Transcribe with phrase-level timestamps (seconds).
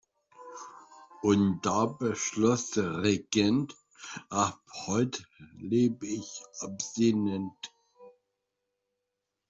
[1.21, 3.75] Und da beschloss der Regent:
[4.29, 5.23] Ab heute
[5.59, 7.71] lebe ich abstinent.